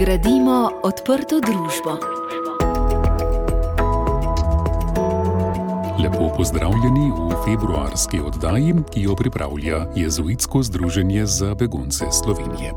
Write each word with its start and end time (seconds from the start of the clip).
Gradimo 0.00 0.70
odprto 0.82 1.40
družbo. 1.44 1.92
Lepo 6.00 6.30
pozdravljeni 6.36 7.10
v 7.12 7.36
februarski 7.44 8.20
oddaji, 8.24 8.74
ki 8.94 9.02
jo 9.02 9.16
pripravlja 9.16 9.92
Jezuitsko 9.96 10.62
združenje 10.62 11.26
za 11.26 11.54
begunce 11.54 12.08
Slovenije. 12.12 12.72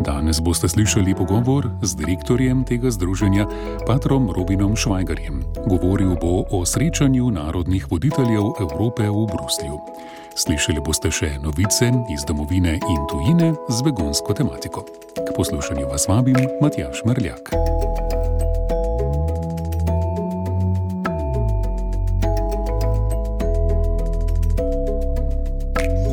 Danes 0.00 0.40
boste 0.40 0.68
slišali 0.68 1.14
pogovor 1.14 1.70
z 1.82 1.94
direktorjem 1.94 2.64
tega 2.64 2.90
združenja, 2.90 3.46
patrom 3.86 4.30
Robinom 4.34 4.76
Švajgarjem. 4.76 5.44
Govoril 5.70 6.18
bo 6.18 6.42
o 6.50 6.66
srečanju 6.66 7.30
narodnih 7.30 7.86
voditeljev 7.90 8.58
Evrope 8.60 9.06
v 9.06 9.26
Bruslju. 9.30 9.78
Slišali 10.34 10.82
boste 10.82 11.14
še 11.14 11.38
novice 11.38 11.94
iz 12.10 12.26
domovine 12.26 12.74
in 12.74 13.00
tujine 13.06 13.54
z 13.70 13.82
begunsko 13.86 14.34
tematiko. 14.34 14.82
K 15.30 15.36
poslušanju 15.36 15.86
vas 15.86 16.08
vabim 16.08 16.36
Matjaš 16.62 17.04
Mrljak. 17.06 17.50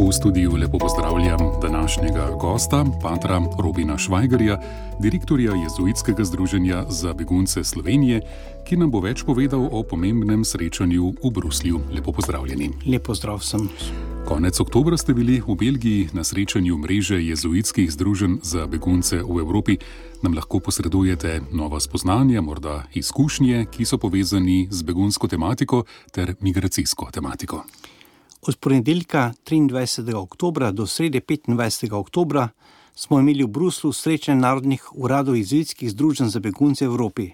V 0.08 0.12
studiu 0.14 0.52
lepo 0.56 0.78
pozdravljam 0.78 1.40
današnjega 1.62 2.30
gosta, 2.42 2.86
patra 3.02 3.42
Robina 3.64 3.98
Švajgarja, 3.98 4.60
direktorja 5.00 5.52
Jezuitskega 5.52 6.24
združenja 6.24 6.84
za 6.90 7.14
begunce 7.14 7.64
Slovenije, 7.64 8.22
ki 8.66 8.78
nam 8.78 8.92
bo 8.92 9.00
več 9.00 9.24
povedal 9.26 9.70
o 9.72 9.84
pomembnem 9.84 10.46
srečanju 10.46 11.14
v 11.24 11.32
Bruslju. 11.32 11.80
Lepo 11.92 12.12
pozdravljeni. 12.12 12.70
Lepo 12.86 13.16
zdrav 13.16 13.40
sem. 13.40 13.70
Konec 14.28 14.60
oktobra 14.60 14.98
ste 15.00 15.14
bili 15.16 15.40
v 15.40 15.56
Belgiji 15.56 16.10
na 16.12 16.24
srečanju 16.24 16.78
mreže 16.78 17.16
jezuitskih 17.16 17.88
združenj 17.92 18.44
za 18.44 18.68
begunce 18.68 19.24
v 19.24 19.40
Evropi. 19.40 19.78
Nam 20.20 20.36
lahko 20.36 20.60
posredujete 20.60 21.42
nova 21.56 21.80
spoznanja, 21.80 22.42
morda 22.42 22.84
izkušnje, 22.92 23.66
ki 23.72 23.86
so 23.88 23.96
povezani 23.98 24.68
z 24.72 24.84
begunsko 24.84 25.32
tematiko 25.32 25.86
ter 26.12 26.36
migracijsko 26.44 27.08
tematiko. 27.12 27.64
Od 28.42 28.56
ponedeljka 28.60 29.32
23. 29.48 30.16
oktober 30.16 30.74
do 30.74 30.88
srede 30.88 31.22
25. 31.24 31.94
oktober 31.96 32.48
smo 32.96 33.20
imeli 33.20 33.44
v 33.44 33.48
Bruslu 33.48 33.94
srečanje 33.94 34.42
narodnih 34.42 34.92
uradov 34.92 35.40
jezuitskih 35.40 35.92
združenj 35.92 36.36
za 36.36 36.40
begunce 36.40 36.84
v 36.84 36.92
Evropi. 36.92 37.32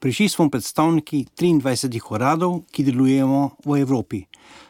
Prišli 0.00 0.28
smo 0.28 0.50
predstavniki 0.50 1.26
23 1.36 2.00
uradov, 2.10 2.64
ki 2.72 2.84
delujemo 2.84 3.56
v 3.64 3.80
Evropi, 3.80 4.24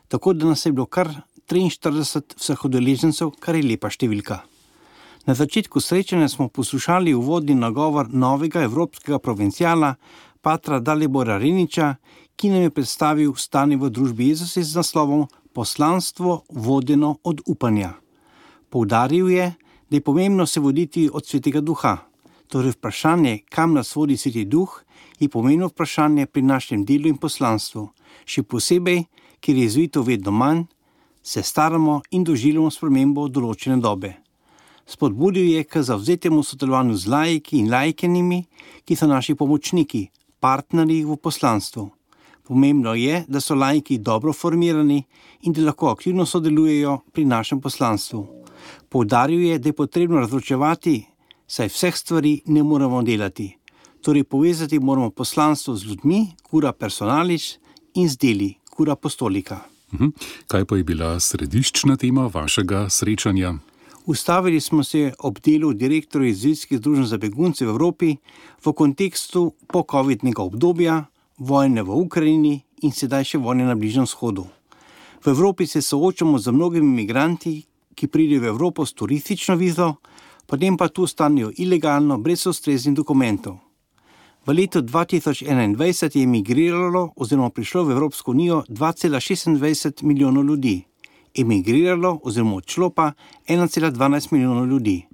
tako 0.09 0.33
da 0.33 0.47
nas 0.47 0.67
je 0.67 0.73
bilo 0.73 0.87
kar 0.87 1.07
43 1.51 2.39
vseh 2.39 2.65
udeležencev, 2.65 3.33
kar 3.43 3.57
je 3.59 3.67
lepa 3.67 3.91
številka. 3.91 4.37
Na 5.27 5.35
začetku 5.35 5.83
srečanja 5.83 6.29
smo 6.31 6.47
poslušali 6.47 7.11
uvodni 7.15 7.57
nagovor 7.59 8.07
novega 8.15 8.63
evropskega 8.63 9.19
provincijala, 9.19 9.97
patra 10.41 10.79
Dalibora 10.79 11.41
Reniča, 11.43 11.97
ki 12.39 12.53
nam 12.55 12.63
je 12.69 12.71
predstavil 12.71 13.35
stanje 13.35 13.81
v 13.83 13.91
družbi 13.91 14.31
Jezusa 14.31 14.63
z 14.63 14.79
naslovom 14.79 15.27
Poslanstvo 15.53 16.45
vodeno 16.55 17.17
od 17.27 17.43
upanja. 17.51 17.97
Poudaril 18.71 19.35
je, 19.35 19.51
da 19.91 19.99
je 19.99 20.07
pomembno 20.07 20.47
se 20.47 20.63
voditi 20.63 21.11
od 21.13 21.27
svetega 21.27 21.61
duha. 21.61 21.97
Torej, 22.47 22.79
vprašanje, 22.79 23.41
kam 23.51 23.75
nas 23.75 23.91
vodi 23.97 24.17
sveti 24.17 24.47
duh, 24.47 24.71
je 25.19 25.29
pomembno 25.29 25.67
vprašanje 25.67 26.27
pri 26.27 26.43
našem 26.43 26.87
delu 26.87 27.11
in 27.11 27.19
poslanstvu. 27.19 27.89
Še 28.25 28.47
posebej, 28.47 29.09
ker 29.43 29.59
je 29.59 29.67
jezuitov 29.67 30.07
vedno 30.07 30.31
manj, 30.31 30.69
se 31.23 31.43
staramo 31.43 32.01
in 32.11 32.25
doživljamo 32.25 32.71
spremembo 32.71 33.29
določene 33.29 33.77
dobe. 33.81 34.15
Spodbudil 34.87 35.53
je 35.53 35.65
k 35.65 35.83
zavzetemu 35.87 36.43
sodelovanju 36.43 36.97
z 36.99 37.07
lajki 37.07 37.61
in 37.61 37.71
lajkenimi, 37.71 38.41
ki 38.85 38.97
so 38.97 39.07
naši 39.07 39.37
pomočniki, 39.39 40.09
partnerji 40.41 41.05
v 41.05 41.17
poslanstvu. 41.17 41.91
Pomembno 42.51 42.97
je, 42.99 43.21
da 43.29 43.39
so 43.41 43.55
lajki 43.55 44.01
dobro 44.03 44.33
formirani 44.33 45.05
in 45.47 45.55
da 45.55 45.69
lahko 45.69 45.93
aktivno 45.93 46.27
sodelujejo 46.27 46.97
pri 47.13 47.25
našem 47.25 47.61
poslanstvu. 47.61 48.27
Poudaril 48.89 49.45
je, 49.47 49.59
da 49.59 49.69
je 49.69 49.79
potrebno 49.79 50.19
razločevati, 50.19 50.97
saj 51.47 51.71
vseh 51.71 51.97
stvari 51.97 52.41
ne 52.47 52.63
moremo 52.63 53.03
delati. 53.03 53.53
Torej, 54.03 54.25
povezati 54.25 54.79
moramo 54.79 55.11
poslanstvo 55.11 55.77
z 55.77 55.85
ljudmi, 55.85 56.27
kura 56.43 56.73
personalič 56.73 57.59
in 57.95 58.09
z 58.09 58.17
deli, 58.17 58.55
kura 58.71 58.99
apostolika. 58.99 59.61
Mhm. 59.93 60.13
Kaj 60.47 60.65
pa 60.65 60.77
je 60.77 60.85
bila 60.85 61.21
središčna 61.21 61.97
tema 61.97 62.31
vašega 62.35 62.89
srečanja? 62.91 63.55
Ustavili 64.07 64.61
smo 64.61 64.85
se 64.85 65.13
ob 65.19 65.39
delu 65.41 65.73
direktorja 65.73 66.29
Izraelskih 66.29 66.79
združenj 66.79 67.05
za 67.05 67.19
begunce 67.19 67.67
v 67.67 67.69
Evropi 67.69 68.17
v 68.65 68.73
kontekstu 68.73 69.53
po-covidnega 69.69 70.43
obdobja, 70.43 71.05
vojne 71.39 71.83
v 71.83 71.91
Ukrajini 71.91 72.63
in 72.83 72.93
sedaj 72.93 73.25
še 73.25 73.39
vojne 73.39 73.65
na 73.65 73.75
Bližnjem 73.75 74.07
shodu. 74.07 74.47
V 75.25 75.31
Evropi 75.31 75.67
se 75.67 75.83
soočamo 75.83 76.39
z 76.39 76.53
mnogimi 76.53 76.87
imigranti, 76.87 77.65
ki 77.95 78.09
pridejo 78.09 78.41
v 78.41 78.53
Evropo 78.55 78.87
s 78.87 78.97
turistično 78.97 79.57
vizo, 79.57 79.95
potem 80.47 80.77
pa 80.77 80.89
tu 80.89 81.07
stanejo 81.07 81.53
ilegalno, 81.57 82.19
brez 82.19 82.47
ustreznih 82.47 82.97
dokumentov. 82.97 83.70
V 84.47 84.53
letu 84.57 84.81
2021 84.81 86.17
je 86.17 86.23
emigriralo 86.23 87.13
oziroma 87.17 87.51
prišlo 87.51 87.85
v 87.85 87.93
Evropsko 87.93 88.31
unijo 88.31 88.65
2,26 88.69 90.03
milijonov 90.03 90.45
ljudi, 90.45 90.85
emigriralo 91.37 92.21
oziroma 92.25 92.57
odšlo 92.57 92.91
pa 92.91 93.13
1,12 93.49 94.33
milijonov 94.33 94.67
ljudi. 94.67 95.07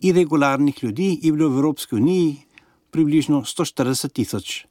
Irregularnih 0.00 0.84
ljudi 0.84 1.18
je 1.22 1.32
bilo 1.32 1.48
v 1.48 1.58
Evropski 1.58 1.94
uniji 1.94 2.36
približno 2.90 3.42
140 3.42 4.12
tisoč. 4.12 4.66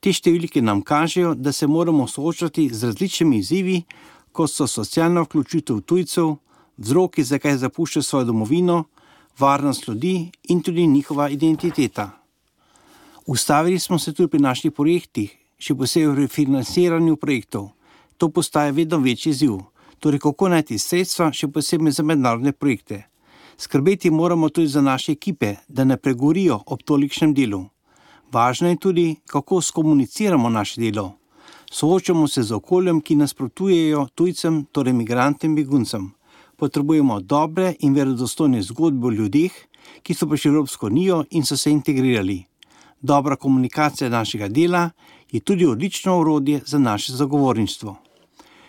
Te 0.00 0.12
številke 0.12 0.60
nam 0.60 0.82
kažejo, 0.82 1.34
da 1.34 1.52
se 1.52 1.66
moramo 1.66 2.06
soočati 2.08 2.68
z 2.68 2.92
različnimi 2.92 3.40
izzivi, 3.40 3.82
kot 4.32 4.52
so 4.52 4.66
socialna 4.66 5.24
vključitev 5.24 5.80
tujcev, 5.80 6.36
vzroki, 6.76 7.24
zakaj 7.24 7.56
zapuščajo 7.56 8.02
svojo 8.02 8.24
domovino, 8.34 8.84
varnost 9.38 9.88
ljudi 9.88 10.30
in 10.48 10.60
tudi 10.60 10.86
njihova 10.86 11.30
identiteta. 11.30 12.19
Ustavili 13.30 13.78
smo 13.78 13.98
se 13.98 14.12
tudi 14.12 14.28
pri 14.28 14.40
naših 14.42 14.72
projektih, 14.74 15.30
še 15.62 15.74
posebej 15.78 16.14
pri 16.16 16.24
financiranju 16.26 17.14
projektov. 17.16 17.68
To 18.18 18.28
postaje 18.28 18.72
vedno 18.74 18.98
večji 18.98 19.30
izziv, 19.30 19.52
torej 20.02 20.18
kako 20.24 20.48
najti 20.50 20.78
sredstva, 20.82 21.28
še 21.30 21.46
posebej 21.46 21.94
za 21.94 22.02
mednarodne 22.02 22.50
projekte. 22.50 23.04
Skrbeti 23.54 24.10
moramo 24.10 24.48
tudi 24.50 24.66
za 24.66 24.82
naše 24.82 25.12
ekipe, 25.12 25.52
da 25.68 25.86
ne 25.86 25.94
pregorijo 25.96 26.58
ob 26.66 26.82
tolikšnem 26.82 27.36
delu. 27.38 27.62
Važno 28.34 28.74
je 28.74 28.80
tudi, 28.82 29.06
kako 29.30 29.62
skomuniciramo 29.62 30.50
naše 30.50 30.82
delo. 30.82 31.06
Soočamo 31.70 32.26
se 32.26 32.42
z 32.42 32.58
okoljem, 32.58 32.98
ki 32.98 33.20
nasprotujejo 33.22 34.08
tujcem, 34.14 34.64
torej 34.74 34.98
imigrantom 34.98 35.54
in 35.54 35.60
beguncem. 35.62 36.12
Potrebujemo 36.58 37.22
dobre 37.22 37.76
in 37.78 37.94
verodostojne 37.94 38.66
zgodbe 38.74 39.06
o 39.06 39.16
ljudeh, 39.22 39.64
ki 40.02 40.18
so 40.18 40.26
prišli 40.26 40.50
v 40.50 40.64
Evropsko 40.64 40.90
unijo 40.90 41.24
in 41.30 41.46
so 41.46 41.54
se 41.54 41.70
integrirali. 41.70 42.49
Dobra 43.02 43.36
komunikacija 43.36 44.10
našega 44.10 44.48
dela 44.48 44.90
je 45.32 45.40
tudi 45.40 45.66
odlično 45.66 46.20
urodje 46.20 46.60
za 46.66 46.78
naše 46.78 47.12
zagovorništvo. 47.12 47.96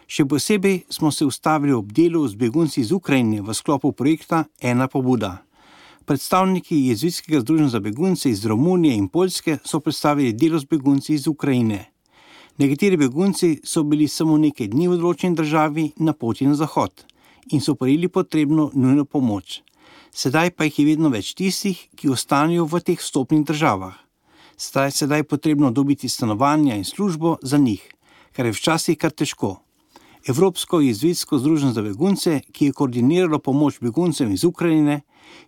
Še 0.07 0.25
posebej 0.25 0.81
smo 0.89 1.11
se 1.11 1.25
ustavili 1.25 1.73
ob 1.73 1.91
delu 1.91 2.27
z 2.27 2.35
begunci 2.35 2.81
iz 2.81 2.91
Ukrajine 2.91 3.41
v 3.41 3.53
sklopu 3.53 3.91
projekta 3.91 4.43
Ena 4.61 4.87
pobuda. 4.87 5.37
Predstavniki 6.05 6.77
Jezuitskega 6.87 7.41
združenja 7.41 7.69
za 7.69 7.79
begunce 7.79 8.29
iz 8.29 8.45
Romunije 8.45 8.95
in 8.95 9.07
Poljske 9.07 9.57
so 9.63 9.79
predstavili 9.79 10.33
delo 10.33 10.59
z 10.59 10.65
begunci 10.65 11.13
iz 11.13 11.27
Ukrajine. 11.27 11.85
Nekateri 12.57 12.97
begunci 12.97 13.59
so 13.63 13.83
bili 13.83 14.07
samo 14.07 14.37
nekaj 14.37 14.67
dni 14.67 14.87
v 14.87 14.99
določeni 14.99 15.35
državi 15.35 15.89
na 15.97 16.13
poti 16.13 16.47
na 16.47 16.55
zahod 16.55 17.03
in 17.51 17.59
so 17.59 17.75
prejeli 17.75 18.07
potrebno 18.07 18.69
nujno 18.73 19.05
pomoč. 19.05 19.59
Sedaj 20.11 20.51
pa 20.55 20.63
jih 20.63 20.79
je 20.79 20.85
vedno 20.85 21.09
več 21.09 21.33
tistih, 21.35 21.83
ki 21.95 22.11
ostanejo 22.15 22.63
v 22.65 22.79
teh 22.79 23.01
stopnih 23.01 23.43
državah 23.47 23.99
zdaj 24.69 24.91
sedaj 24.91 25.23
potrebno 25.23 25.71
dobiti 25.71 26.09
stanovanja 26.09 26.75
in 26.75 26.83
službo 26.83 27.37
za 27.41 27.57
njih, 27.57 27.93
kar 28.31 28.45
je 28.45 28.51
včasih 28.51 28.97
kar 28.97 29.11
težko. 29.11 29.61
Evropsko 30.27 30.79
jezvitsko 30.79 31.39
združenje 31.39 31.73
za 31.73 31.81
begunce, 31.81 32.41
ki 32.51 32.65
je 32.65 32.71
koordiniralo 32.71 33.39
pomoč 33.39 33.79
beguncem 33.81 34.31
iz 34.31 34.43
Ukrajine, 34.43 35.01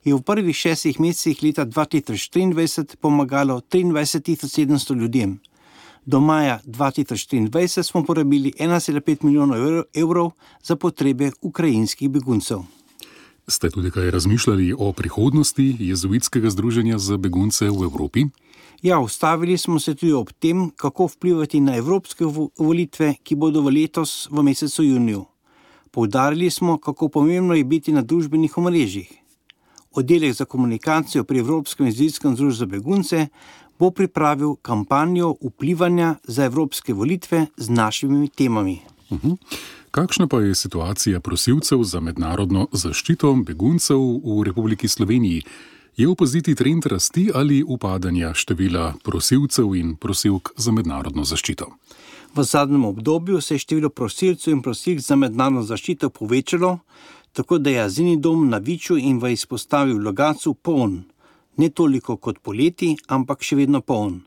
je 0.03 0.15
v 0.15 0.21
prvih 0.21 0.55
šestih 0.55 0.99
mesecih 0.99 1.43
leta 1.43 1.65
2023 1.65 2.95
pomagalo 2.95 3.61
23.700 3.71 4.95
ljudem. 4.95 5.39
Do 6.05 6.19
maja 6.19 6.59
2023 6.65 7.83
smo 7.83 8.03
porabili 8.03 8.53
1,5 8.59 9.23
milijona 9.23 9.55
evrov 9.93 10.31
za 10.63 10.75
potrebe 10.75 11.31
ukrajinskih 11.41 12.09
beguncev. 12.09 12.59
Ste 13.47 13.69
tudi 13.69 13.91
kaj 13.91 14.11
razmišljali 14.11 14.73
o 14.77 14.91
prihodnosti 14.91 15.75
jezuitskega 15.79 16.49
združenja 16.49 16.97
za 16.97 17.17
begunce 17.17 17.69
v 17.69 17.83
Evropi? 17.83 18.25
Ja, 18.83 18.99
ustavili 18.99 19.57
smo 19.57 19.79
se 19.79 19.95
tudi 19.95 20.13
ob 20.13 20.31
tem, 20.39 20.69
kako 20.69 21.05
vplivati 21.05 21.59
na 21.59 21.75
evropske 21.75 22.25
volitve, 22.59 23.13
ki 23.23 23.35
bodo 23.35 23.61
v 23.61 23.71
letos 23.71 24.27
v 24.31 24.43
mesecu 24.43 24.83
juniju. 24.83 25.25
Poudarili 25.91 26.49
smo, 26.51 26.77
kako 26.77 27.07
pomembno 27.09 27.55
je 27.55 27.63
biti 27.63 27.91
na 27.91 28.01
družbenih 28.01 28.57
omrežjih. 28.57 29.23
oddelek 29.93 30.33
za 30.33 30.45
komunikacijo 30.45 31.23
pri 31.23 31.39
Evropskem 31.39 31.85
jezikovnem 31.85 32.35
združenju 32.35 32.57
za 32.57 32.65
begunce, 32.65 33.27
bo 33.79 33.91
pripravil 33.91 34.55
kampanjo 34.55 35.35
vplivanja 35.41 36.15
za 36.23 36.45
evropske 36.45 36.93
volitve 36.93 37.45
z 37.57 37.69
našimi 37.69 38.29
temami. 38.29 38.79
Uh 39.09 39.19
-huh. 39.19 39.37
Kakšna 39.91 40.27
pa 40.27 40.41
je 40.41 40.55
situacija 40.55 41.19
prosilcev 41.19 41.83
za 41.83 41.99
mednarodno 41.99 42.67
zaščito 42.71 43.35
beguncev 43.45 43.97
v 44.23 44.43
Republiki 44.43 44.87
Sloveniji? 44.87 45.41
Je 45.97 46.07
opaziti 46.09 46.55
trend 46.55 46.85
rasti 46.85 47.31
ali 47.33 47.63
upadanja 47.63 48.33
števila 48.33 48.93
prosilcev 49.03 49.75
in 49.75 49.95
prosilk 49.95 50.49
za 50.57 50.71
mednarodno 50.71 51.23
zaščito? 51.23 51.67
V 52.35 52.43
zadnjem 52.43 52.85
obdobju 52.85 53.41
se 53.41 53.53
je 53.53 53.59
število 53.59 53.89
prosilcev 53.89 54.53
in 54.53 54.61
prosilk 54.61 54.99
za 54.99 55.15
mednarodno 55.15 55.61
zaščito 55.61 56.09
povečalo, 56.09 56.79
tako 57.31 57.57
da 57.57 57.69
je 57.69 57.83
azilni 57.83 58.17
dom 58.17 58.49
na 58.49 58.57
Viču 58.57 58.97
in 58.97 59.19
v 59.21 59.35
izpostavi 59.35 59.93
v 59.93 60.01
Logacu 60.01 60.53
poln 60.53 61.03
ne 61.57 61.69
toliko 61.69 62.17
kot 62.17 62.39
poleti, 62.41 62.95
ampak 63.07 63.45
še 63.45 63.55
vedno 63.55 63.81
poln. 63.81 64.23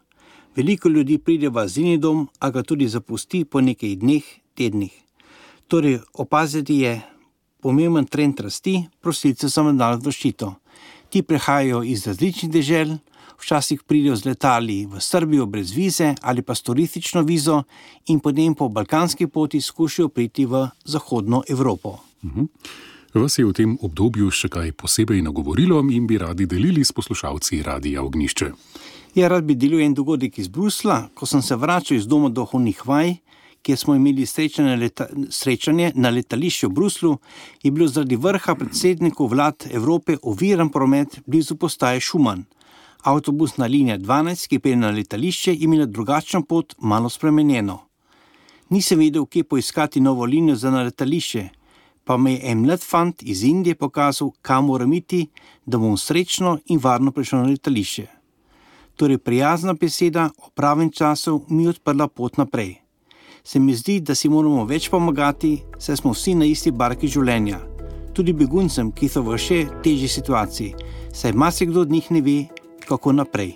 Veliko 0.57 0.89
ljudi 0.89 1.19
pride 1.19 1.51
v 1.51 1.65
azilni 1.65 1.99
dom, 1.99 2.29
a 2.39 2.51
ga 2.51 2.63
tudi 2.63 2.87
zapusti 2.89 3.45
po 3.45 3.61
nekaj 3.61 3.97
dneh, 3.97 4.23
tednih. 4.55 4.95
Torej, 5.67 5.99
opaziti 6.15 6.79
je 6.85 7.01
pomemben 7.61 8.07
trend 8.07 8.41
rasti 8.41 8.85
prosilcev 9.03 9.51
za 9.51 9.67
mednarodno 9.67 10.13
zaščito. 10.13 10.53
Ti 11.17 11.23
prihajajo 11.23 11.79
iz 11.83 12.03
različnih 12.07 12.51
dežel, 12.53 12.91
včasih 13.41 13.83
pridejo 13.89 14.17
z 14.21 14.27
letali 14.27 14.85
v 14.85 15.01
Srbijo 15.01 15.47
brez 15.47 15.71
vize 15.73 16.11
ali 16.21 16.43
pa 16.43 16.55
s 16.55 16.61
turistično 16.63 17.23
vizo 17.23 17.63
in 18.13 18.21
potem 18.21 18.55
po 18.55 18.69
balkanski 18.69 19.27
poti 19.27 19.61
skušajo 19.61 20.09
priti 20.09 20.45
v 20.45 20.69
Zahodno 20.85 21.43
Evropo. 21.49 21.97
Mhm. 22.25 22.45
Vas 23.15 23.39
je 23.39 23.47
v 23.47 23.53
tem 23.53 23.79
obdobju 23.81 24.29
še 24.31 24.53
kaj 24.53 24.73
posebej 24.73 25.23
nagovorilo 25.23 25.81
in 25.91 26.07
bi 26.07 26.19
radi 26.19 26.47
delili 26.47 26.85
s 26.85 26.93
poslušalci 26.93 27.63
Radia 27.63 28.03
Ognišče? 28.03 28.53
Ja, 29.15 29.29
rad 29.29 29.45
bi 29.45 29.55
delil 29.55 29.81
en 29.81 29.95
dogodek 29.95 30.39
iz 30.39 30.49
Brusla. 30.49 31.09
Ko 31.15 31.27
sem 31.27 31.41
se 31.43 31.57
vračal 31.57 31.97
iz 31.97 32.07
doma 32.07 32.29
do 32.29 32.45
Honihvaj, 32.45 33.17
kjer 33.67 33.79
smo 33.79 33.95
imeli 33.95 34.27
srečanje, 34.27 34.77
leta, 34.77 35.07
srečanje 35.31 35.91
na 35.95 36.11
letališču 36.15 36.69
v 36.69 36.73
Bruslu, 36.73 37.17
je 37.63 37.71
bil 37.75 37.89
zaradi 37.91 38.17
vrha 38.17 38.55
predsednikov 38.55 39.33
vlad 39.35 39.67
Evrope 39.71 40.17
oviran 40.23 40.71
promet 40.71 41.19
blizu 41.27 41.57
postaje 41.57 42.01
Šuman. 42.01 42.45
Avtobusna 43.03 43.67
linija 43.67 43.99
12, 43.99 44.47
ki 44.49 44.59
pelje 44.63 44.77
na 44.77 44.91
letališče, 44.95 45.53
je 45.53 45.67
imela 45.67 45.87
drugačno 45.87 46.43
pot, 46.43 46.75
malo 46.79 47.11
spremenjeno. 47.11 47.81
Nisem 48.71 48.99
vedel, 48.99 49.27
kje 49.27 49.45
poiskati 49.45 50.01
novo 50.01 50.25
linijo 50.25 50.57
za 50.57 50.71
letališče 50.71 51.49
pa 52.07 52.17
mi 52.17 52.33
je 52.33 52.41
en 52.51 52.61
mlad 52.63 52.81
fant 52.81 53.23
iz 53.23 53.43
Indije 53.45 53.75
pokazal, 53.75 54.31
kam 54.43 54.65
moram 54.65 54.93
iti, 54.93 55.27
da 55.67 55.79
bom 55.79 55.97
srečno 55.99 56.59
in 56.67 56.79
varno 56.83 57.11
prišel 57.11 57.39
na 57.39 57.49
letališče. 57.51 58.07
Torej, 58.97 59.19
prijazna 59.19 59.75
beseda 59.75 60.31
o 60.39 60.51
pravem 60.55 60.91
času 60.91 61.41
mi 61.49 61.63
je 61.63 61.69
odprla 61.75 62.09
pot 62.09 62.37
naprej. 62.37 62.86
Se 63.47 63.59
mi 63.59 63.75
zdi, 63.75 64.01
da 64.01 64.15
si 64.19 64.27
moramo 64.27 64.65
več 64.67 64.89
pomagati, 64.91 65.53
saj 65.79 66.01
smo 66.01 66.11
vsi 66.17 66.33
na 66.35 66.49
isti 66.51 66.73
barki 66.75 67.07
življenja, 67.07 67.61
tudi 68.11 68.35
beguncem, 68.35 68.91
ki 68.91 69.07
so 69.07 69.23
v 69.23 69.39
še 69.39 69.61
težji 69.85 70.11
situaciji, 70.11 70.73
saj 71.15 71.37
marsikdo 71.39 71.85
od 71.87 71.95
njih 71.95 72.11
ne 72.11 72.25
ve, 72.27 72.37
kako 72.89 73.15
naprej. 73.21 73.55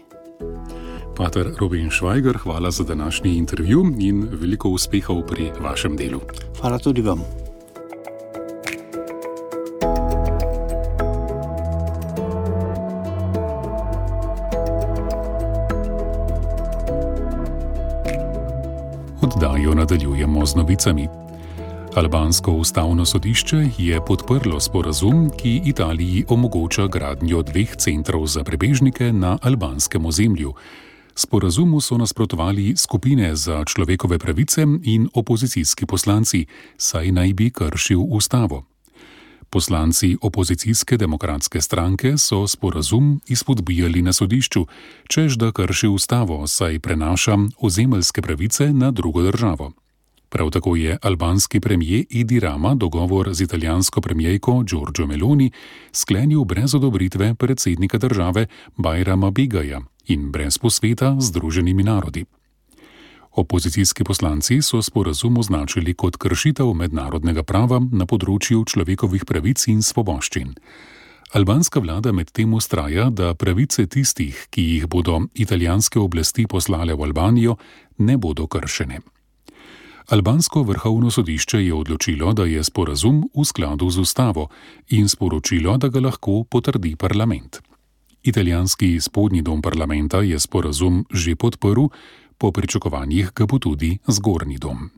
Pater 1.19 1.51
Robin 1.59 1.91
Švajger, 1.91 2.39
hvala 2.47 2.71
za 2.71 2.87
današnji 2.87 3.35
intervju 3.43 3.89
in 3.99 4.29
veliko 4.31 4.71
uspehov 4.79 5.25
pri 5.27 5.51
vašem 5.59 5.99
delu. 5.99 6.23
Hvala 6.61 6.79
tudi 6.79 7.03
vam. 7.03 7.27
Nadaljujemo 19.91 20.47
z 20.47 20.55
novicami. 20.55 21.09
Albansko 21.95 22.53
ustavno 22.53 23.05
sodišče 23.05 23.69
je 23.79 23.99
podprlo 24.07 24.61
sporazum, 24.61 25.31
ki 25.31 25.63
Italiji 25.65 26.25
omogoča 26.29 26.87
gradnjo 26.87 27.43
dveh 27.43 27.77
centrov 27.77 28.27
za 28.27 28.45
prebežnike 28.45 29.13
na 29.13 29.39
albanskem 29.43 30.07
ozemlju. 30.07 30.55
Sporazumu 31.15 31.81
so 31.81 31.99
nasprotovali 31.99 32.77
skupine 32.77 33.37
za 33.37 33.65
človekove 33.65 34.19
pravice 34.19 34.63
in 34.83 35.09
opozicijski 35.15 35.87
poslanci, 35.87 36.47
saj 36.77 37.13
naj 37.13 37.33
bi 37.33 37.51
kršil 37.51 38.01
ustavo. 38.01 38.70
Poslanci 39.51 40.17
opozicijske 40.23 40.97
demokratske 40.97 41.61
stranke 41.61 42.19
so 42.19 42.47
sporazum 42.47 43.21
izpodbijali 43.27 44.03
na 44.03 44.13
sodišču, 44.13 44.67
čež 45.09 45.37
da 45.37 45.53
krši 45.53 45.89
ustavo, 45.89 46.47
saj 46.47 46.79
prenaša 46.79 47.37
ozemeljske 47.59 48.23
pravice 48.23 48.73
na 48.73 48.91
drugo 48.91 49.23
državo. 49.23 49.73
Prav 50.29 50.51
tako 50.51 50.77
je 50.77 50.99
albanski 51.03 51.61
premijer 51.61 52.05
Idi 52.11 52.41
Rama 52.41 52.75
dogovor 52.75 53.35
z 53.35 53.41
italijansko 53.41 54.01
premijejko 54.01 54.63
Giorgio 54.63 55.07
Meloni 55.07 55.51
sklenil 55.93 56.45
brez 56.45 56.75
odobritve 56.75 57.35
predsednika 57.35 57.99
države 57.99 58.47
Bajrama 58.77 59.31
Bigaja 59.31 59.81
in 60.07 60.31
brez 60.31 60.59
posveta 60.59 61.17
Združenimi 61.21 61.83
narodi. 61.83 62.25
Opozicijski 63.41 64.05
poslanci 64.05 64.63
so 64.63 64.83
sporazum 64.83 65.39
označili 65.39 65.95
kot 65.95 66.17
kršitev 66.17 66.75
mednarodnega 66.77 67.41
prava 67.43 67.79
na 67.81 68.05
področju 68.05 68.67
človekovih 68.69 69.25
pravic 69.25 69.65
in 69.73 69.81
svoboščin. 69.81 70.51
Albanska 71.33 71.81
vlada 71.81 72.13
medtem 72.13 72.53
ustraja, 72.53 73.07
da 73.09 73.33
pravice 73.35 73.87
tistih, 73.87 74.43
ki 74.53 74.67
jih 74.75 74.85
bodo 74.93 75.23
italijanske 75.33 75.97
oblasti 76.03 76.45
poslale 76.45 76.93
v 76.93 77.09
Albanijo, 77.09 77.57
ne 78.05 78.19
bodo 78.21 78.45
kršene. 78.45 79.01
Albansko 80.13 80.67
vrhovno 80.69 81.09
sodišče 81.09 81.65
je 81.65 81.75
odločilo, 81.75 82.35
da 82.37 82.45
je 82.45 82.61
sporazum 82.61 83.25
v 83.33 83.49
skladu 83.49 83.89
z 83.89 84.05
ustavo 84.05 84.51
in 84.93 85.09
sporočilo, 85.09 85.79
da 85.81 85.89
ga 85.89 86.05
lahko 86.11 86.43
potrdi 86.45 86.93
parlament. 86.97 87.63
Italijanski 88.23 89.01
spodnji 89.01 89.41
dom 89.43 89.63
parlamenta 89.63 90.21
je 90.21 90.37
sporazum 90.37 91.07
že 91.09 91.37
podprl, 91.37 91.89
po 92.41 92.53
pričakovanjih 92.53 93.31
ga 93.37 93.47
bo 93.47 93.59
tudi 93.59 93.99
zgornji 94.09 94.59
dom. 94.59 94.89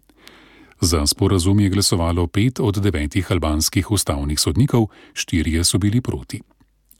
Za 0.80 1.06
sporazum 1.06 1.60
je 1.60 1.68
glasovalo 1.68 2.26
pet 2.26 2.60
od 2.60 2.78
devetih 2.78 3.30
albanskih 3.30 3.90
ustavnih 3.90 4.40
sodnikov, 4.40 4.86
štirje 5.14 5.64
so 5.64 5.78
bili 5.78 6.00
proti. 6.00 6.40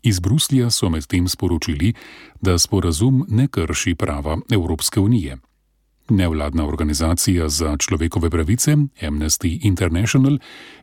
Iz 0.03 0.21
Bruslja 0.21 0.71
so 0.71 0.91
medtem 0.91 1.29
sporočili, 1.29 1.93
da 2.41 2.59
sporazum 2.59 3.25
ne 3.29 3.49
krši 3.49 3.95
prava 3.95 4.39
Evropske 4.51 5.01
unije. 5.01 5.39
Nevladna 6.09 6.67
organizacija 6.67 7.49
za 7.49 7.77
človekove 7.77 8.31
pravice 8.31 8.77
Amnesty 9.03 9.59
International 9.63 10.39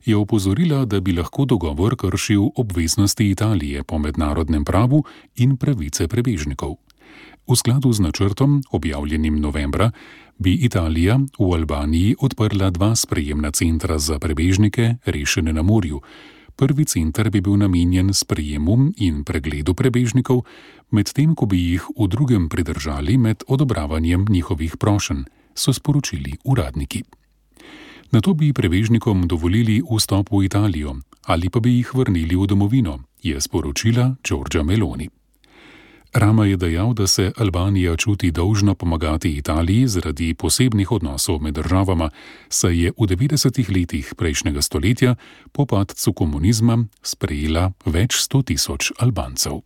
je 0.06 0.16
opozorila, 0.16 0.86
da 0.86 1.00
bi 1.00 1.14
lahko 1.14 1.46
dogovor 1.46 1.96
kršil 1.96 2.50
obveznosti 2.56 3.30
Italije 3.30 3.84
po 3.84 3.98
mednarodnem 3.98 4.66
pravu 4.66 5.04
in 5.36 5.58
pravice 5.58 6.08
prebežnikov. 6.08 6.76
V 7.48 7.56
skladu 7.56 7.92
z 7.94 8.00
načrtom, 8.00 8.62
objavljenim 8.72 9.40
novembra, 9.42 9.92
bi 10.38 10.54
Italija 10.54 11.20
v 11.40 11.54
Albaniji 11.54 12.16
odprla 12.20 12.70
dva 12.70 12.96
sprejemna 12.96 13.52
centra 13.52 13.98
za 13.98 14.20
prebežnike, 14.20 14.96
rešene 15.06 15.54
na 15.54 15.62
morju. 15.62 16.02
Prvi 16.56 16.86
center 16.86 17.30
bi 17.30 17.42
bil 17.42 17.58
namenjen 17.58 18.14
sprejemu 18.14 18.92
in 18.98 19.24
pregledu 19.24 19.74
prebežnikov, 19.74 20.44
medtem 20.92 21.36
ko 21.36 21.46
bi 21.46 21.58
jih 21.58 21.84
v 21.98 22.08
drugem 22.08 22.50
pridržali 22.50 23.18
med 23.18 23.44
odobravanjem 23.48 24.26
njihovih 24.30 24.78
prošenj, 24.78 25.24
so 25.56 25.74
sporočili 25.74 26.38
uradniki. 26.44 27.04
Na 28.12 28.22
to 28.22 28.34
bi 28.34 28.54
prebežnikom 28.54 29.28
dovolili 29.28 29.82
vstop 29.82 30.32
v 30.32 30.46
Italijo 30.46 30.96
ali 31.30 31.50
pa 31.50 31.60
bi 31.60 31.78
jih 31.78 31.94
vrnili 31.94 32.36
v 32.36 32.48
domovino, 32.48 33.00
je 33.22 33.42
sporočila 33.42 34.16
Giorgia 34.24 34.64
Meloni. 34.64 35.19
Rama 36.14 36.46
je 36.46 36.58
dejal, 36.58 36.94
da 36.94 37.08
se 37.08 37.32
Albanija 37.38 37.96
čuti 37.96 38.32
dolžna 38.32 38.76
pomagati 38.76 39.30
Italiji 39.38 39.88
zaradi 39.88 40.34
posebnih 40.34 40.92
odnosov 40.92 41.42
med 41.42 41.54
državama, 41.54 42.10
saj 42.50 42.84
je 42.84 42.92
v 42.98 43.06
90-ih 43.08 43.70
letih 43.70 44.14
prejšnjega 44.18 44.62
stoletja 44.62 45.16
po 45.52 45.66
padcu 45.66 46.14
komunizma 46.14 46.86
sprejela 47.04 47.72
več 47.86 48.18
sto 48.18 48.42
tisoč 48.42 48.92
Albancev. 48.98 49.62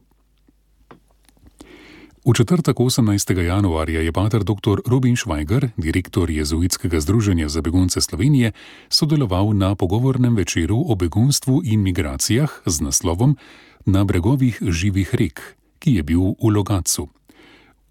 V 2.26 2.34
četrtek 2.36 2.76
18. 2.78 3.40
januarja 3.40 4.02
je 4.02 4.12
pater 4.12 4.44
dr. 4.44 4.84
Robin 4.88 5.16
Švajger, 5.16 5.70
direktor 5.78 6.30
Jezuitskega 6.30 7.00
združenja 7.00 7.50
za 7.50 7.62
begunce 7.62 8.02
Slovenije, 8.02 8.52
sodeloval 8.90 9.56
na 9.56 9.76
pogovornem 9.76 10.36
večeru 10.36 10.84
o 10.88 10.96
begunstvu 10.96 11.62
in 11.64 11.84
migracijah 11.84 12.52
z 12.66 12.82
naslovom 12.82 13.38
Na 13.86 14.04
bregovih 14.04 14.60
živih 14.64 15.16
rek 15.16 15.63
ki 15.84 16.00
je 16.00 16.04
bil 16.08 16.32
v 16.40 16.56
Logacu. 16.56 17.10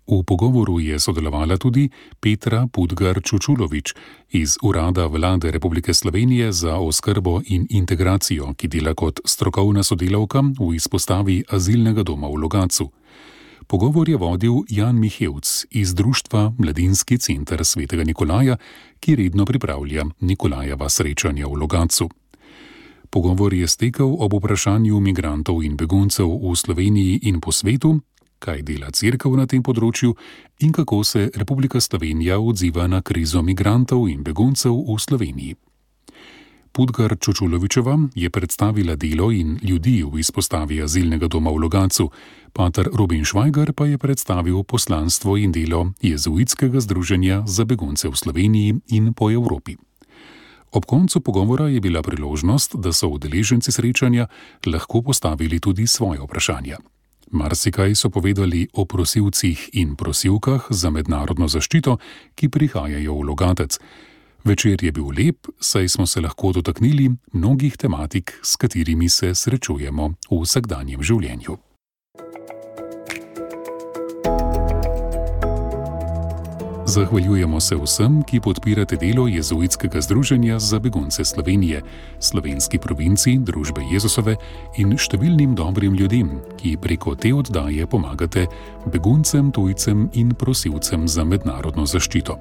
V 0.09 0.25
pogovoru 0.27 0.81
je 0.81 0.99
sodelovala 0.99 1.57
tudi 1.61 1.87
Petra 2.21 2.67
Pudgar 2.67 3.23
Čučulovič 3.23 3.95
iz 4.35 4.59
Urada 4.63 5.07
Vlade 5.07 5.51
Republike 5.51 5.95
Slovenije 5.95 6.53
za 6.53 6.77
oskrbo 6.77 7.41
in 7.47 7.67
integracijo, 7.71 8.55
ki 8.57 8.69
dela 8.69 8.95
kot 8.95 9.21
strokovna 9.25 9.83
sodelavka 9.83 10.43
v 10.59 10.75
izpostavi 10.75 11.45
azilnega 11.49 12.03
doma 12.03 12.27
v 12.27 12.43
Logacu. 12.43 12.91
Pogovor 13.67 14.09
je 14.09 14.17
vodil 14.17 14.67
Jan 14.69 14.99
Mihevc 14.99 15.65
iz 15.71 15.95
Društva 15.95 16.53
Mladinski 16.59 17.19
center 17.19 17.65
svetega 17.65 18.05
Nikolaja, 18.05 18.57
ki 19.01 19.17
redno 19.17 19.45
pripravlja 19.45 20.05
Nikolajeva 20.21 20.89
srečanja 20.89 21.47
v 21.47 21.63
Logacu. 21.63 22.09
Pogovor 23.13 23.55
je 23.55 23.69
stekel 23.69 24.17
ob 24.19 24.33
vprašanju 24.33 25.01
migrantov 25.01 25.61
in 25.61 25.77
beguncev 25.77 26.33
v 26.33 26.57
Sloveniji 26.57 27.19
in 27.29 27.41
po 27.45 27.53
svetu, 27.53 28.01
kaj 28.41 28.63
dela 28.65 28.89
crkva 28.89 29.37
na 29.37 29.45
tem 29.45 29.61
področju 29.61 30.15
in 30.65 30.73
kako 30.73 31.03
se 31.05 31.29
Republika 31.37 31.81
Slovenija 31.81 32.41
odziva 32.41 32.89
na 32.89 33.03
krizo 33.05 33.43
migrantov 33.45 34.09
in 34.09 34.25
beguncev 34.25 34.73
v 34.73 34.97
Sloveniji. 34.97 35.57
Pudgar 36.73 37.13
Čočulovičeva 37.21 37.99
je 38.17 38.33
predstavila 38.33 38.97
delo 38.97 39.29
in 39.29 39.59
ljudi 39.61 40.01
v 40.09 40.25
izpostavi 40.25 40.81
azilnega 40.81 41.29
doma 41.29 41.53
v 41.53 41.69
Logacu, 41.69 42.09
pater 42.57 42.89
Robin 42.97 43.29
Švajgar 43.29 43.77
pa 43.77 43.93
je 43.93 44.01
predstavil 44.01 44.65
poslanstvo 44.65 45.37
in 45.37 45.53
delo 45.53 45.93
jezuitskega 46.01 46.81
združenja 46.81 47.45
za 47.45 47.69
begunce 47.69 48.09
v 48.09 48.17
Sloveniji 48.17 48.81
in 48.97 49.13
po 49.13 49.29
Evropi. 49.29 49.92
Ob 50.73 50.85
koncu 50.85 51.21
pogovora 51.21 51.69
je 51.69 51.81
bila 51.81 52.03
priložnost, 52.03 52.77
da 52.77 52.93
so 52.93 53.09
udeleženci 53.09 53.73
srečanja 53.73 54.27
lahko 54.67 55.03
postavili 55.03 55.61
tudi 55.61 55.87
svoje 55.87 56.21
vprašanja. 56.21 56.79
Marsikaj 57.31 57.95
so 57.95 58.11
povedali 58.11 58.69
o 58.73 58.85
prosilcih 58.85 59.71
in 59.73 59.97
prosilkah 59.97 60.67
za 60.71 60.91
mednarodno 60.91 61.49
zaščito, 61.49 61.97
ki 62.35 62.49
prihajajo 62.49 63.15
v 63.15 63.27
Logatec. 63.29 63.79
Večer 64.45 64.85
je 64.85 64.93
bil 64.93 65.13
lep, 65.13 65.47
saj 65.61 65.89
smo 65.89 66.07
se 66.07 66.21
lahko 66.21 66.53
dotaknili 66.53 67.11
mnogih 67.33 67.77
tematik, 67.77 68.33
s 68.43 68.57
katerimi 68.57 69.09
se 69.09 69.35
srečujemo 69.35 70.09
v 70.31 70.41
vsakdanjem 70.43 71.03
življenju. 71.03 71.57
Zahvaljujemo 76.93 77.61
se 77.61 77.77
vsem, 77.77 78.23
ki 78.23 78.41
podpirate 78.41 78.97
delo 78.97 79.29
Jezuitskega 79.29 80.01
združenja 80.01 80.59
za 80.59 80.79
begunce 80.79 81.25
Slovenije, 81.25 81.81
slovenski 82.21 82.79
provinci, 82.79 83.39
družbe 83.41 83.81
Jezusove 83.93 84.35
in 84.77 84.93
številnim 85.01 85.55
dobrim 85.57 85.95
ljudem, 85.97 86.35
ki 86.61 86.75
preko 86.77 87.15
te 87.17 87.33
oddaje 87.33 87.87
pomagate 87.89 88.45
beguncem, 88.93 89.49
tujcem 89.57 90.11
in 90.21 90.35
prosilcem 90.37 91.09
za 91.09 91.25
mednarodno 91.25 91.87
zaščito. 91.89 92.37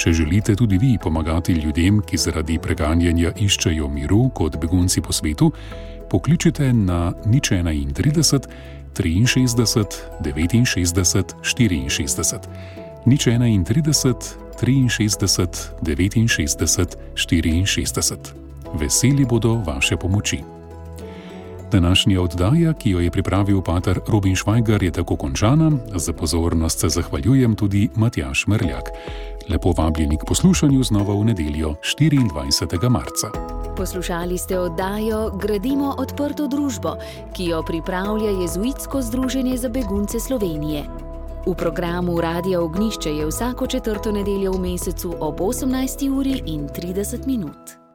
Če 0.00 0.14
želite 0.16 0.56
tudi 0.56 0.80
vi 0.80 0.96
pomagati 0.96 1.52
ljudem, 1.60 2.00
ki 2.00 2.16
zaradi 2.16 2.56
preganjanja 2.58 3.34
iščejo 3.36 3.88
miru 3.92 4.30
kot 4.32 4.56
begunci 4.56 5.04
po 5.04 5.12
svetu, 5.12 5.52
pokličite 6.08 6.72
na 6.72 7.12
nič 7.26 7.52
31 7.52 8.48
63 8.96 10.64
69 10.64 11.36
64 11.44 12.87
nič 13.06 13.26
31, 13.26 14.88
63, 14.88 15.78
69, 15.86 16.96
64. 17.14 18.16
Veseli 18.74 19.24
bodo 19.24 19.54
vaše 19.66 19.96
pomoči. 19.96 20.42
Današnja 21.72 22.22
oddaja, 22.22 22.72
ki 22.72 22.90
jo 22.90 23.00
je 23.00 23.10
pripravil 23.10 23.62
pater 23.62 24.00
Robin 24.08 24.36
Švajgar, 24.36 24.82
je 24.82 24.90
tako 24.90 25.16
končana. 25.16 25.72
Za 25.94 26.12
pozornost 26.12 26.80
se 26.80 26.88
zahvaljujem 26.88 27.54
tudi 27.54 27.88
Matjaš 27.94 28.46
Mrljak. 28.46 28.88
Lepo 29.48 29.72
vabljeni 29.76 30.16
k 30.16 30.24
poslušanju 30.28 30.82
znova 30.82 31.14
v 31.14 31.24
nedeljo 31.24 31.74
24. 32.00 32.88
marca. 32.88 33.28
Poslušali 33.76 34.38
ste 34.38 34.58
oddajo 34.58 35.30
Gradimo 35.30 35.94
odprto 35.98 36.48
družbo, 36.48 36.96
ki 37.36 37.44
jo 37.44 37.62
pripravlja 37.62 38.30
Jezuitsko 38.30 39.02
združenje 39.02 39.56
za 39.56 39.68
begunce 39.68 40.20
Slovenije. 40.20 41.07
V 41.48 41.54
programu 41.54 42.20
Radio 42.20 42.64
Ognišče 42.64 43.10
je 43.10 43.26
vsako 43.26 43.66
četrto 43.66 44.12
nedeljo 44.12 44.52
v 44.52 44.60
mesecu 44.60 45.14
ob 45.20 45.40
18. 45.40 46.10
uri 46.18 46.42
in 46.46 46.68
30 46.68 47.26
minut. 47.26 47.87